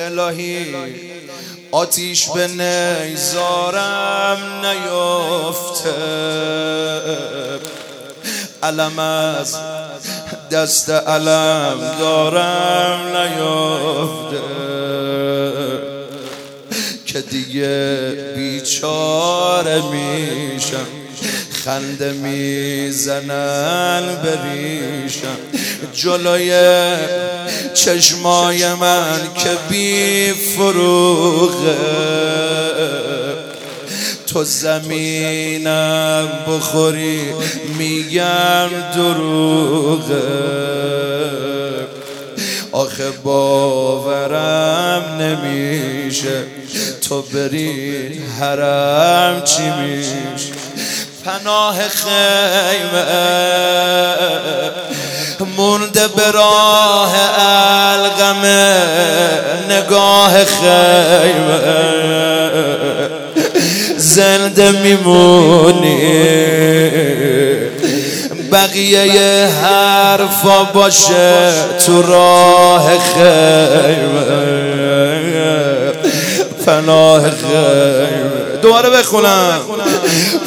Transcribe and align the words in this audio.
الهی. 0.00 0.74
آتیش 1.70 2.28
به 2.28 2.46
نیزارم 2.46 4.38
نیفته. 4.66 5.94
علم 8.62 8.98
از 8.98 9.56
دست 10.50 10.90
علم 10.90 11.96
دارم 11.98 13.16
نیفته. 13.16 14.40
که 17.06 17.20
دیگه 17.20 18.10
بیچاره 18.36 19.82
میشم. 19.82 20.99
خنده 21.64 22.12
می‌زنن 22.12 24.02
بریشم 24.24 25.36
جلوی 25.92 26.52
چشمای 27.74 28.74
من 28.74 29.20
که 29.34 29.50
بی 29.68 30.32
فروغه 30.32 31.76
تو 34.26 34.44
زمینم 34.44 36.28
بخوری 36.48 37.20
میگم 37.78 38.68
دروغه. 38.94 40.22
آخه 42.72 43.10
باورم 43.10 45.04
نمیشه. 45.20 46.44
تو 47.00 47.22
بری 47.22 48.18
حرم 48.40 49.42
چی 49.44 49.62
میشه؟ 49.62 50.59
پناه 51.24 51.76
خیمه 51.88 53.04
مونده 55.56 56.08
به 56.08 56.30
راه 56.30 57.14
القمه 57.38 58.76
نگاه 59.70 60.44
خیمه. 60.44 61.60
زنده 63.96 64.70
میمونی. 64.70 66.20
بقیه 68.52 69.48
حرفا 69.62 70.64
باشه 70.64 71.52
تو 71.86 72.02
راه 72.02 72.86
خیمه. 73.14 74.30
پناه 76.66 77.22
خیمه. 77.22 78.29
دوباره 78.62 78.90
بخونم. 78.90 79.60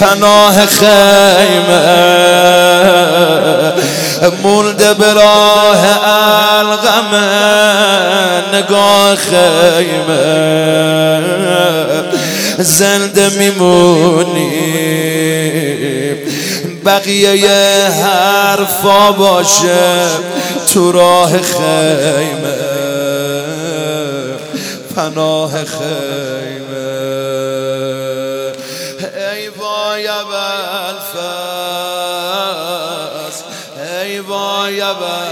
پناه 0.00 0.66
خیمه 0.66 2.06
مونده 4.42 4.94
به 4.94 5.12
راه 5.12 5.84
الغمه 6.58 7.22
نگاه 8.52 9.16
خیمه. 9.16 10.56
زنده 12.58 13.28
میمونی. 13.28 14.50
بقیه 16.84 17.88
حرفا 17.88 19.12
باشه 19.12 20.08
تو 20.72 20.92
راه 20.92 21.30
خیمه. 21.30 22.56
پناه 24.96 25.50
خیمه. 25.50 26.55
وای 35.00 35.25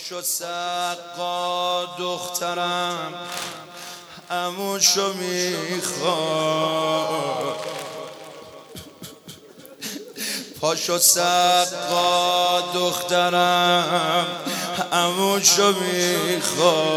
پاشو 0.00 0.22
سقا 0.22 1.84
دخترم 1.98 3.14
اموشو 4.30 5.12
می‌خواد. 5.12 6.36
پاشو 10.60 10.98
سقا 10.98 12.60
دخترم 12.74 14.26
اموشو 14.92 15.72
می‌خواد. 15.80 16.90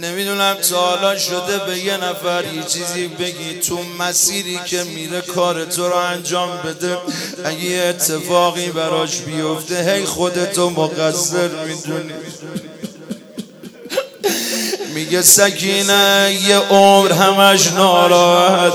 نمی‌دونم 0.00 0.54
تا 0.70 0.76
حالا 0.76 1.18
شده 1.18 1.58
به 1.66 1.78
یه 1.78 1.96
نفر 1.96 2.44
یه 2.54 2.62
چیزی 2.62 3.08
بگی 3.08 3.60
تو 3.60 3.78
مسیری 3.98 4.60
که 4.66 4.84
میره 4.84 5.20
کار 5.20 5.64
تو 5.64 5.88
رو 5.88 5.96
انجام 5.96 6.50
بده. 6.64 6.96
اگه 7.44 7.64
یه 7.64 7.82
اتفاقی 7.82 8.66
براش 8.66 9.16
بیفته 9.16 9.92
هی 9.92 10.04
خودتو 10.04 10.70
مقصر 10.70 11.48
می‌دونی. 11.48 12.12
میگه 14.94 15.22
سکینه 15.22 16.38
یه 16.48 16.56
عمر 16.56 17.12
همش 17.12 17.72
ناراحت. 17.72 18.72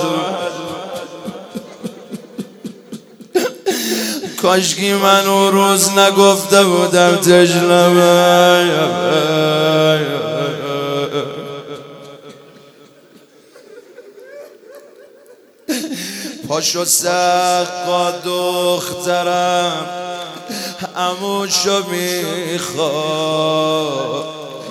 کاشکی 4.42 4.94
من 4.94 5.28
اون 5.28 5.52
روز 5.52 5.90
نگفته 5.90 6.64
بودم 6.64 7.16
تجنبه 7.16 8.04
پاشو 16.48 16.86
سقا 16.86 18.12
دخترم 18.26 19.90
اموشو 20.96 21.84
می‌خواد. 21.90 22.94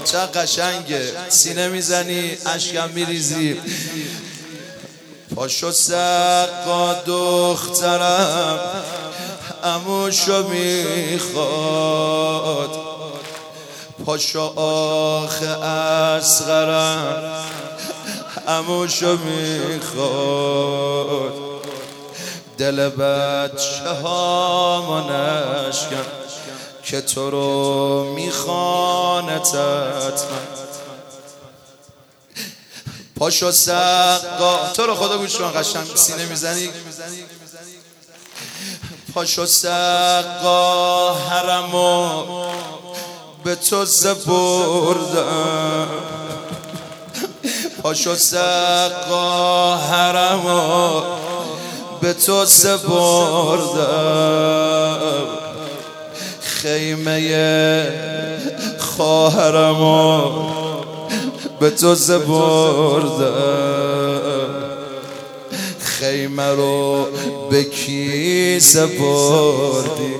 چه 0.05 0.19
قشنگه 0.19 1.12
سینه 1.28 1.69
می‌زنی 1.69 2.37
اشکم 2.47 2.88
میریزی. 2.91 3.61
پاشو 5.37 5.71
سقا 5.71 6.94
دخترم 7.06 8.59
اموشو 9.65 10.49
می‌خواد. 10.49 11.50
پاشو 14.06 14.53
آخ 14.56 15.43
اصغرم 15.62 17.22
اموشو 18.49 19.16
می‌خواد. 19.16 19.93
دل 22.62 22.89
بچه 22.89 23.91
ها 24.03 24.83
منشکن 24.89 26.05
که 26.84 27.00
تو 27.00 27.31
رو 27.31 28.05
میخوانتت 28.15 30.23
پاشو 33.19 33.50
سقا. 33.50 34.59
تو 34.75 34.87
رو 34.87 34.95
خدا 34.95 35.19
گوش 35.19 35.37
کن 35.37 35.61
قشنگ 35.61 35.97
سینه 35.97 36.27
می‌زنی؟ 36.27 36.69
پاشو 39.15 39.47
سقا 39.47 41.15
حرمو 41.15 42.25
به 43.44 43.55
تو 43.55 43.84
زبردم. 43.84 45.88
پاشو 47.82 48.15
سقا 48.15 49.76
حرمو 49.76 51.03
به 52.02 52.12
تو 52.12 52.44
سپردم. 52.44 53.78
خیمه 56.40 57.93
خواهرمو 58.78 60.31
به 61.60 61.70
تو 61.70 61.94
سپردم. 61.94 63.32
خیمه 65.81 66.49
رو 66.49 67.06
به 67.50 67.64
کی 67.64 68.60
سپردی؟ 68.60 70.14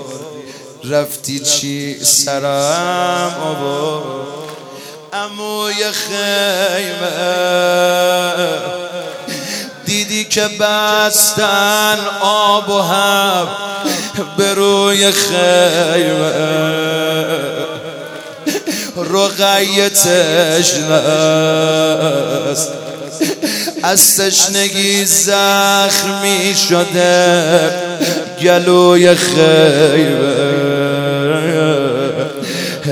رفتی 0.85 1.38
چی 1.38 2.05
سرم 2.05 3.37
آورد؟ 3.43 4.02
اموی 5.12 5.85
خیمه 5.93 7.12
که 10.32 10.49
بستن 10.61 11.99
آب 12.20 12.69
و 12.69 12.79
هم 12.81 13.49
به 14.37 14.55
روی 14.55 15.11
خیمه. 15.12 16.32
رقیه 18.96 19.88
تشنست 19.88 20.82
از 23.82 24.17
تشنگی 24.17 25.05
زخمی 25.05 26.55
شده 26.69 27.70
گلوی 28.43 29.14
خیبه 29.14 30.52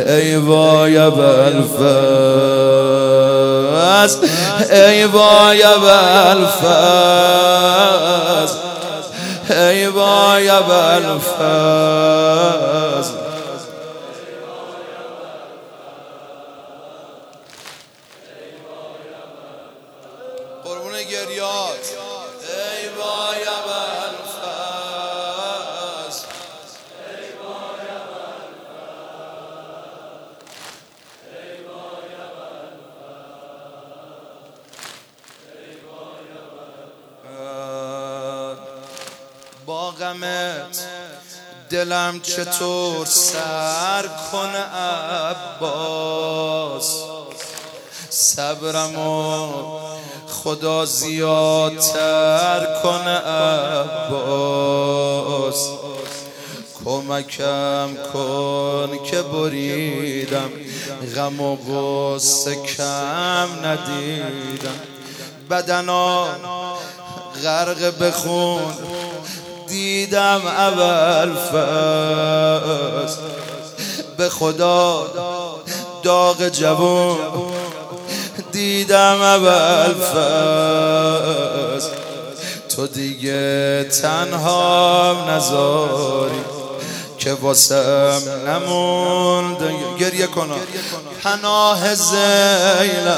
ای 0.06 0.36
وای 0.36 0.98
بلفز 4.00 4.18
ای 4.72 5.04
وای 5.04 5.62
بلفز 5.62 6.70
ای 9.50 9.86
وای 9.86 10.50
بلفز 10.50 11.40
با 39.70 39.90
غمت 39.90 40.78
دلم 41.70 42.20
چطور 42.20 43.06
سر 43.06 44.08
کنه 44.32 44.64
عباس؟ 45.58 47.02
صبرمو 48.10 49.52
خدا 50.28 50.84
زیادتر 50.84 52.66
کنه 52.82 53.18
عباس. 54.18 54.48
کمکم 56.84 57.96
کن 58.12 58.98
که 59.10 59.22
بریدم. 59.22 60.50
غم 61.16 61.40
و 61.40 61.56
غصه 61.56 62.54
کم 62.54 63.48
ندیدم. 63.64 64.80
بدنا 65.50 66.26
غرق 67.44 67.98
بخون. 67.98 68.99
دیدم 70.10 70.42
اول 70.46 71.34
فصل. 71.34 73.20
به 74.16 74.28
خدا 74.28 75.06
داغ 76.02 76.48
جوان. 76.48 77.18
دیدم 78.52 79.20
اول 79.22 79.94
فصل. 79.94 81.90
تو 82.68 82.86
دیگه 82.86 83.84
تنها 83.84 85.16
نذاری 85.28 86.44
که 87.18 87.32
واسم 87.32 88.22
نموند 88.46 89.58
گریه 89.98 90.26
کنم 90.26 90.60
پناه 91.22 91.94
زیلم 91.94 93.10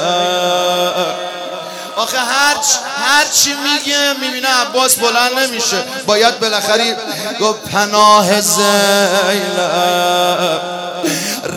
آخه 1.95 2.17
هر 2.17 2.55
هر 2.97 3.25
چی 3.33 3.53
میگه 3.53 4.13
می‌بینه 4.21 4.47
عباس 4.47 4.95
بلند 4.95 5.39
نمیشه. 5.39 5.77
باید 6.05 6.39
بالاخره 6.39 6.97
گفت 7.41 7.69
پناه 7.69 8.41
زیلم 8.41 8.63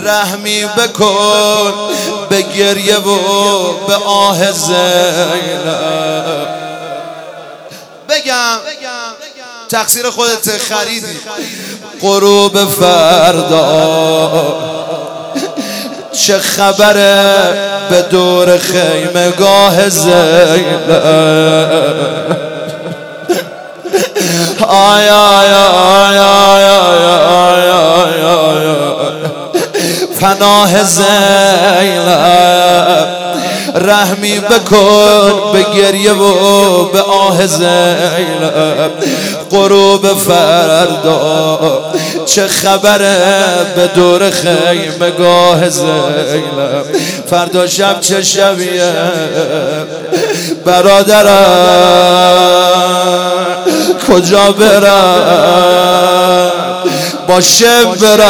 رحمی 0.03 0.65
بکن 0.65 1.75
به 2.29 2.43
گریه 2.43 2.99
و 2.99 3.73
به 3.87 3.95
آه 3.95 4.53
زیلم 4.53 6.47
بگم 8.09 8.59
تقصیر 9.69 10.11
خودت 10.11 10.59
خریدی. 10.59 11.21
غروب 12.01 12.65
فردا. 12.65 14.76
چه 16.17 16.39
خبره 16.39 17.35
به 17.91 18.03
دور 18.03 18.59
خیمه 18.59 19.31
گاه 19.31 19.89
زینب 19.89 20.91
آی 24.69 25.09
آی 25.09 25.53
آی 25.53 26.19
آی 26.19 26.65
آی 26.65 27.69
آی 27.69 27.71
آی 27.71 28.67
پناه 30.21 30.83
زینب 30.83 32.07
رحمی 33.75 34.41
بکن 34.41 35.53
به 35.53 35.67
گریه 35.75 36.13
و 36.13 36.85
به 36.85 37.03
آه 37.03 37.47
زینب 37.47 38.91
غروب 39.51 40.07
فردا 40.15 41.59
چه 42.27 42.49
خبره 42.49 43.47
به 43.77 43.87
دور 43.87 44.31
خیمه 44.31 45.11
گاه 45.11 45.69
زیلم 45.69 46.85
فردا 47.31 47.67
شب 47.67 48.01
چه 48.01 48.23
شبیه 48.23 48.93
برادرم؟ 50.65 51.47
کجا 54.09 54.53
برم؟ 54.53 56.51
با 57.29 57.41
شب 57.41 57.95
برم؟ 58.01 58.27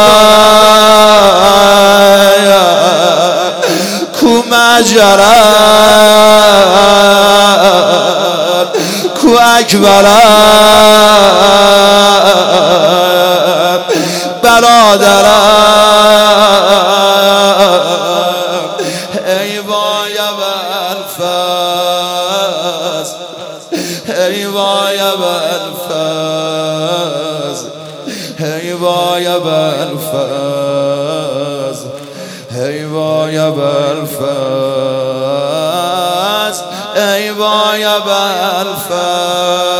کو 4.19 4.31
مجرم 4.47 5.21
کو 9.21 9.37
اکبرم 9.39 10.21
برادرم 14.43 15.30
ای 28.39 28.73
وای 28.73 29.39
بلفز 29.39 30.19
ای 32.51 32.85
وای 32.85 33.51
بلفز 33.51 34.21
ای 36.95 37.29
وای 37.29 37.83
بلفز 37.83 39.70